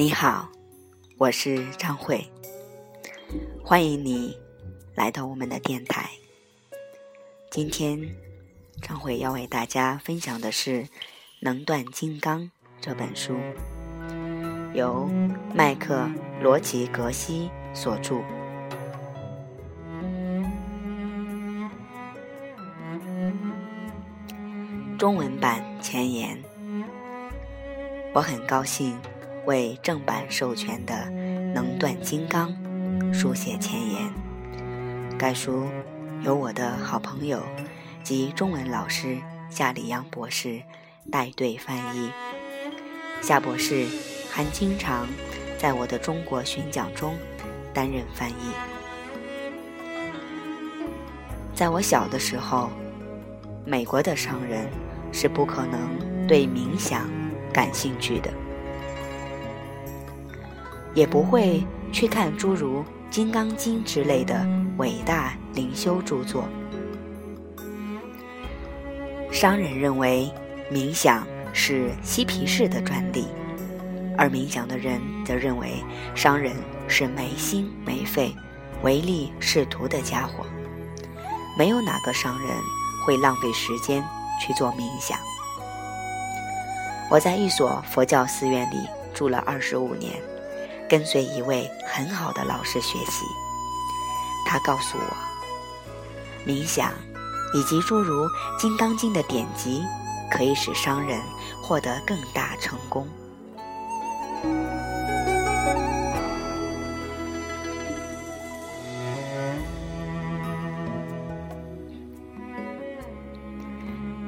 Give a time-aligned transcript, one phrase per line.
[0.00, 0.48] 你好，
[1.18, 2.26] 我是张慧，
[3.62, 4.34] 欢迎你
[4.94, 6.08] 来到我们的电台。
[7.50, 8.00] 今天
[8.80, 10.84] 张慧要为大家分享的是
[11.40, 12.40] 《能断金刚》
[12.80, 13.36] 这本书，
[14.72, 15.06] 由
[15.54, 16.08] 麦克
[16.40, 18.22] 罗奇格西所著。
[24.96, 26.42] 中文版前言，
[28.14, 28.98] 我很高兴。
[29.46, 30.94] 为正版授权的
[31.52, 32.54] 《能断金刚》
[33.12, 34.12] 书写前言。
[35.18, 35.66] 该书
[36.22, 37.42] 由我的好朋友
[38.02, 39.18] 及中文老师
[39.48, 40.60] 夏里阳博士
[41.10, 42.10] 带队翻译。
[43.22, 43.86] 夏博士
[44.30, 45.06] 还经常
[45.58, 47.14] 在我的中国巡讲中
[47.72, 48.52] 担任翻译。
[51.54, 52.70] 在我小的时候，
[53.64, 54.66] 美国的商人
[55.12, 57.10] 是不可能对冥想
[57.52, 58.30] 感兴趣的。
[60.94, 64.46] 也不会去看诸如《金刚经》之类的
[64.76, 66.44] 伟大灵修著作。
[69.30, 70.30] 商人认为
[70.70, 73.26] 冥想是嬉皮士的专利，
[74.18, 75.82] 而冥想的人则认为
[76.14, 76.54] 商人
[76.88, 78.34] 是没心没肺、
[78.82, 80.44] 唯利是图的家伙。
[81.58, 82.48] 没有哪个商人
[83.04, 84.04] 会浪费时间
[84.40, 85.18] 去做冥想。
[87.10, 88.76] 我在一所佛教寺院里
[89.12, 90.12] 住了二十五年。
[90.90, 93.24] 跟随一位很好的老师学习，
[94.44, 95.16] 他告诉我，
[96.44, 96.92] 冥想
[97.54, 98.26] 以及诸如
[98.58, 99.84] 《金刚经》的典籍，
[100.32, 101.22] 可以使商人
[101.62, 103.06] 获得更大成功。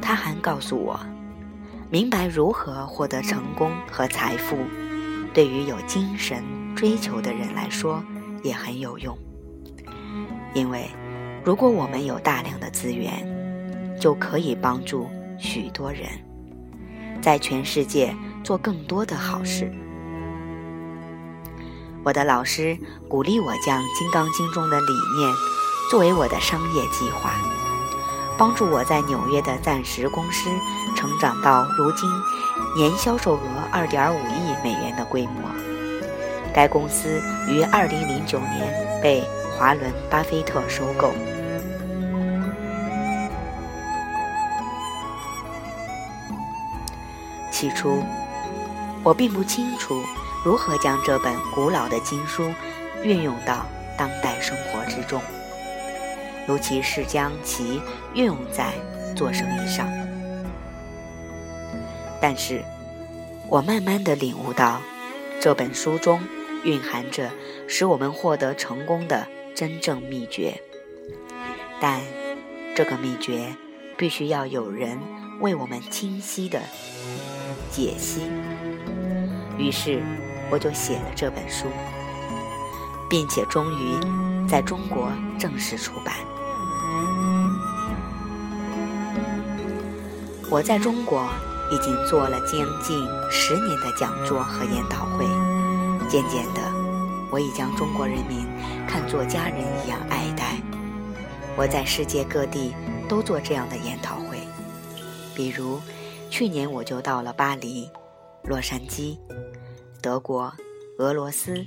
[0.00, 1.00] 他还告诉我，
[1.90, 4.56] 明白如何获得成功和财富。
[5.34, 6.44] 对于有精神
[6.74, 8.02] 追求的人来说
[8.42, 9.16] 也很有用，
[10.54, 10.90] 因为
[11.44, 13.26] 如果我们有大量的资源，
[14.00, 16.02] 就可以帮助许多人，
[17.20, 19.72] 在全世界做更多的好事。
[22.04, 22.76] 我的老师
[23.08, 25.32] 鼓励我将《金刚经》中的理念
[25.90, 27.32] 作为我的商业计划，
[28.36, 30.50] 帮助我在纽约的暂时公司
[30.96, 32.10] 成长到如今。
[32.74, 33.40] 年销售额
[33.70, 35.42] 二点五亿美元的规模，
[36.54, 39.22] 该公司于二零零九年被
[39.56, 41.12] 华伦巴菲特收购。
[47.50, 48.02] 起初，
[49.04, 50.02] 我并不清楚
[50.44, 52.52] 如何将这本古老的经书
[53.04, 53.64] 运用到
[53.96, 55.22] 当代生活之中，
[56.48, 57.80] 尤其是将其
[58.14, 58.72] 运用在
[59.14, 59.86] 做生意上。
[62.20, 62.62] 但是，
[63.48, 64.80] 我慢慢的领悟到，
[65.40, 66.20] 这本书中
[66.64, 67.30] 蕴含着
[67.66, 70.60] 使我们获得成功的真正秘诀。
[71.80, 72.00] 但
[72.74, 73.54] 这个秘诀
[73.96, 74.98] 必须要有人
[75.40, 76.60] 为我们清晰的
[77.70, 78.22] 解析。
[79.58, 80.02] 于是，
[80.50, 81.66] 我就写了这本书，
[83.10, 86.14] 并且终于在中国正式出版。
[90.50, 91.28] 我在中国。
[91.70, 95.24] 已经做了将近十年的讲座和研讨会，
[96.12, 96.60] 渐渐的，
[97.30, 98.46] 我已将中国人民
[98.86, 100.60] 看作家人一样爱戴。
[101.56, 102.74] 我在世界各地
[103.08, 104.36] 都做这样的研讨会，
[105.34, 105.80] 比如
[106.28, 107.88] 去年我就到了巴黎、
[108.44, 109.18] 洛杉矶、
[110.02, 110.52] 德国、
[110.98, 111.64] 俄罗斯、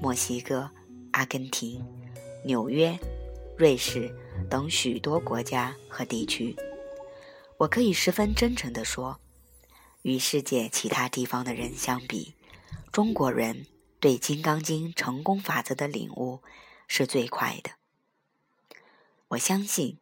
[0.00, 0.70] 墨西哥、
[1.10, 1.84] 阿根廷、
[2.42, 2.98] 纽约、
[3.54, 4.10] 瑞士
[4.48, 6.56] 等许多国家和地区。
[7.58, 9.20] 我可以十分真诚地说。
[10.00, 12.34] 与世界其他地方的人相比，
[12.90, 13.66] 中国人
[14.04, 16.42] 对《金刚经》成功法则的领悟
[16.86, 17.70] 是最快的。
[19.28, 19.96] 我相信，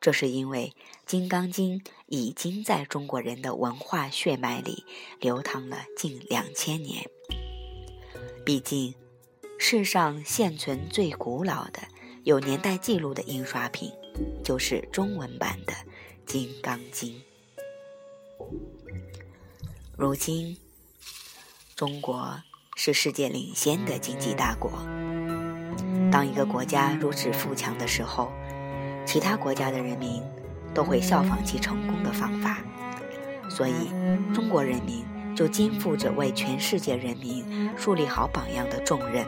[0.00, 0.72] 这是因为
[1.04, 4.84] 《金刚经》已经在中国人的文化血脉里
[5.18, 7.10] 流淌了近两千年。
[8.46, 8.94] 毕竟，
[9.58, 11.88] 世上现存最古老的、
[12.22, 13.90] 有年代记录的印刷品，
[14.44, 15.72] 就是中文版的
[16.24, 17.20] 《金刚经》。
[19.96, 20.56] 如今，
[21.74, 22.40] 中国
[22.80, 24.70] 是世界领先的经济大国。
[26.12, 28.30] 当一个国家如此富强的时候，
[29.04, 30.22] 其他国家的人民
[30.72, 32.58] 都会效仿其成功的方法。
[33.50, 33.72] 所以，
[34.32, 35.04] 中国人民
[35.34, 39.26] 就肩负着为全世界人民树立好榜样的重任。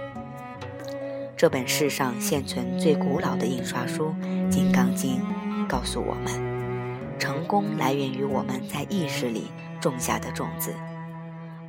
[1.37, 4.14] 这本世上现存最古老的印刷书
[4.49, 5.20] 《金刚经》
[5.67, 9.49] 告诉我们：成功来源于我们在意识里。
[9.81, 10.75] 种下的种子，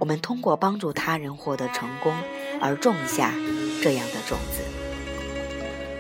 [0.02, 2.12] 我们通过帮助他人获得成功
[2.60, 3.32] 而种下
[3.84, 4.64] 这样的种子。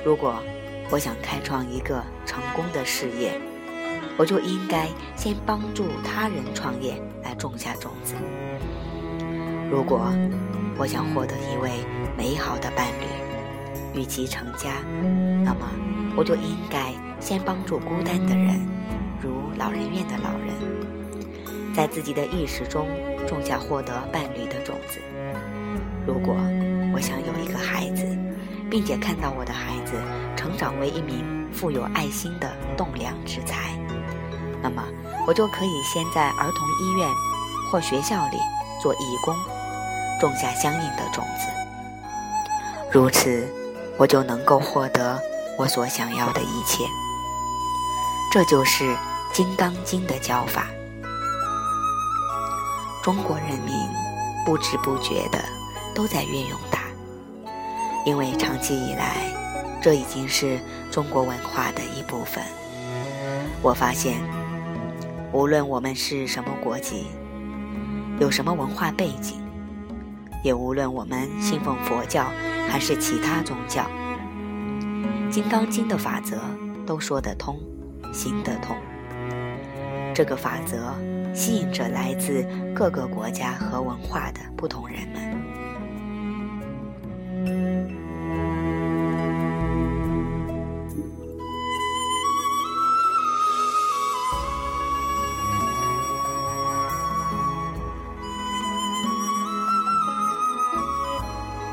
[0.03, 0.41] 如果
[0.89, 3.39] 我想开创一个成功的事业，
[4.17, 8.15] 我就应该先帮助他人创业来种下种子。
[9.69, 10.11] 如果
[10.79, 11.69] 我想获得一位
[12.17, 14.71] 美好的伴侣，与其成家，
[15.45, 15.69] 那么
[16.17, 18.67] 我就应该先帮助孤单的人，
[19.21, 20.49] 如老人院的老人，
[21.73, 22.87] 在自己的意识中
[23.27, 24.99] 种下获得伴侣的种子。
[26.05, 26.35] 如果
[26.93, 28.05] 我想有一个孩子，
[28.69, 29.93] 并且看到我的孩子
[30.35, 33.77] 成长为一名富有爱心的栋梁之才，
[34.61, 34.83] 那么
[35.27, 37.09] 我就可以先在儿童医院
[37.71, 38.37] 或学校里
[38.81, 39.35] 做义工。
[40.19, 41.47] 种下相应的种子，
[42.91, 43.51] 如此，
[43.97, 45.19] 我就能够获得
[45.57, 46.83] 我所想要的一切。
[48.31, 48.83] 这就是
[49.33, 50.67] 《金刚经》的教法。
[53.03, 53.73] 中国人民
[54.45, 55.43] 不知不觉的
[55.95, 56.83] 都在运用它，
[58.05, 59.25] 因为长期以来，
[59.81, 60.59] 这已经是
[60.91, 62.43] 中国文化的一部分。
[63.63, 64.21] 我发现，
[65.31, 67.07] 无论我们是什么国籍，
[68.19, 69.41] 有什么文化背景。
[70.43, 72.25] 也无论我们信奉佛教
[72.67, 73.83] 还是其他宗教，
[75.29, 76.39] 《金刚经》的法则
[76.85, 77.59] 都说得通，
[78.13, 78.75] 行得通。
[80.13, 80.95] 这个法则
[81.33, 85.21] 吸引着来自各个国家和文化的不同人们。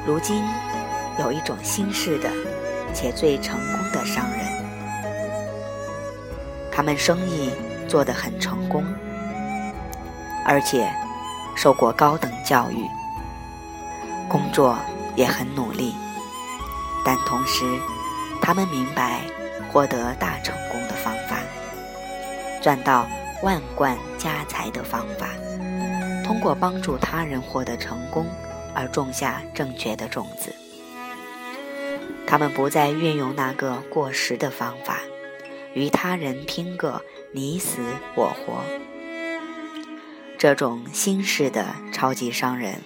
[0.07, 0.43] 如今，
[1.21, 2.31] 有一种新式的
[2.95, 4.41] 且最成功的商人，
[6.73, 7.51] 他们生意
[7.87, 8.83] 做得很成功，
[10.49, 10.91] 而且
[11.55, 12.83] 受过高等教育，
[14.29, 14.79] 工作
[15.15, 15.95] 也很努力，
[17.05, 17.79] 但同时，
[18.41, 19.21] 他们明白
[19.71, 21.37] 获得大成功的方法，
[22.63, 23.07] 赚到
[23.43, 25.29] 万贯家财的方法，
[26.25, 28.27] 通过帮助他人获得成功。
[28.75, 30.55] 而种下正确的种子，
[32.29, 35.01] 他们不再运用那个过时的方法，
[35.75, 37.03] 与他人拼个
[37.33, 37.81] 你死
[38.15, 38.63] 我活。
[40.39, 42.81] 这种新式的超级商人，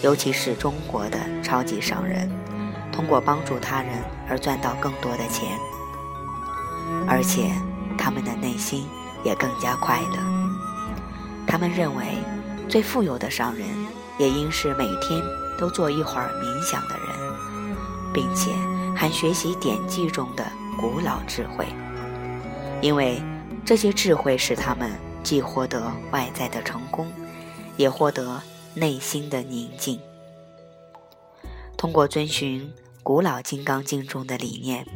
[0.00, 2.30] 尤其是中国的超级商人，
[2.92, 3.90] 通过帮助他人
[4.28, 5.58] 而赚到更多的钱，
[7.08, 7.50] 而且
[7.98, 8.86] 他们的内心
[9.24, 10.18] 也更加快乐。
[11.48, 12.04] 他们认为，
[12.68, 13.66] 最富有的商人。
[14.16, 15.20] 也应是每天
[15.58, 17.76] 都做一会儿冥想的人，
[18.12, 18.52] 并且
[18.94, 20.46] 还学习典籍中的
[20.78, 21.66] 古老智慧，
[22.80, 23.20] 因为
[23.64, 24.88] 这些智慧使他们
[25.24, 27.10] 既获得外在的成功，
[27.76, 28.40] 也获得
[28.74, 29.98] 内心的宁静。
[31.76, 32.72] 通过遵循
[33.02, 34.86] 古老《金刚经》中的理念，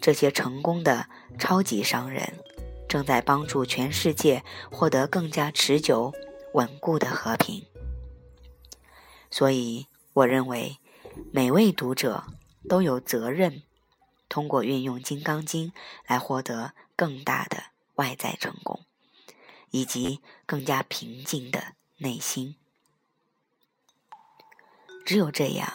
[0.00, 1.06] 这些成功的
[1.38, 2.34] 超级商人
[2.88, 6.12] 正在帮助全世界获得更加持久、
[6.54, 7.64] 稳固的和平。
[9.30, 10.78] 所以，我认为
[11.30, 12.24] 每位读者
[12.68, 13.62] 都有责任
[14.28, 15.68] 通过运用《金刚经》
[16.06, 17.62] 来获得更大的
[17.94, 18.84] 外在成功，
[19.72, 22.54] 以及更加平静的内心。
[25.04, 25.72] 只有这样，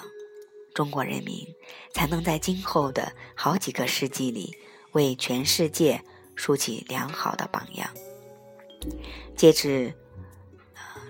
[0.74, 1.46] 中国人民
[1.94, 4.56] 才能在今后的好几个世纪里
[4.94, 6.02] 为全世界
[6.36, 7.94] 竖起良好的榜样。
[9.36, 9.94] 截至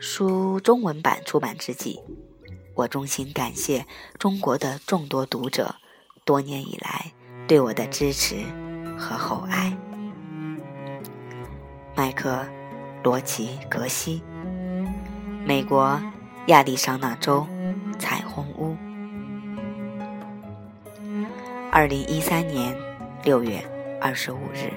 [0.02, 2.02] 书中文版出版之际。
[2.76, 3.88] 我衷心感谢
[4.20, 5.78] 中国的众多读者
[6.24, 7.12] 多年以来
[7.48, 8.36] 对我的支持
[8.96, 9.76] 和厚爱。
[11.96, 12.48] 麦克
[13.08, 14.22] 罗奇格西，
[15.46, 15.98] 美国
[16.48, 17.48] 亚利桑那州
[17.98, 18.76] 彩虹屋，
[21.72, 22.76] 二零一三年
[23.24, 23.64] 六月
[24.02, 24.74] 二十五日。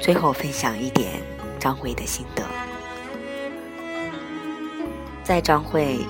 [0.00, 1.20] 最后分享一点
[1.64, 2.44] 张慧的心得，
[5.22, 6.00] 在张慧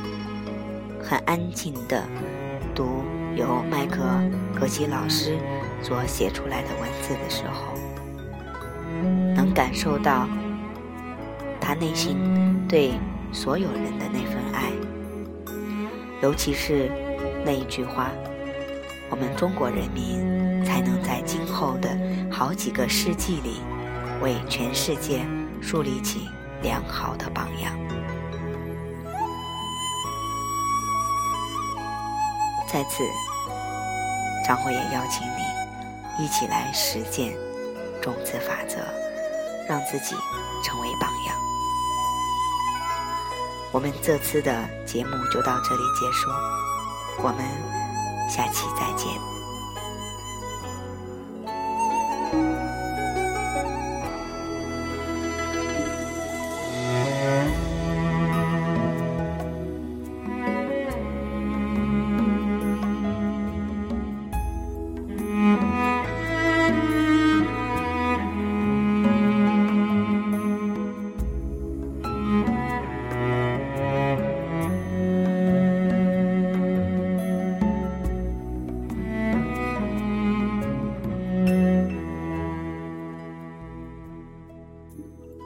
[1.01, 2.03] 很安静的
[2.75, 3.05] 读
[3.37, 4.03] 由麦克
[4.59, 5.39] 格西老师
[5.81, 7.73] 所写出来的文字的时候，
[9.37, 10.29] 能感受到
[11.61, 12.17] 他内心
[12.69, 12.91] 对
[13.31, 14.73] 所有人的那份爱，
[16.21, 16.91] 尤其是
[17.45, 18.11] 那一句话
[19.09, 21.97] ：“我们中国人民才能在今后的
[22.29, 23.61] 好几个世纪里。”
[24.23, 25.27] 为全世界
[25.65, 26.29] 树立起
[26.63, 27.73] 良好的榜样。
[32.71, 33.03] 在此
[34.47, 37.35] 张慧也邀请你一起来实践
[38.03, 38.77] 种子法则
[39.67, 40.15] 让自己
[40.63, 41.35] 成为榜样。
[43.73, 46.31] 我们这次的节目就到这里结束
[47.23, 47.39] 我们
[48.29, 49.34] 下期再见。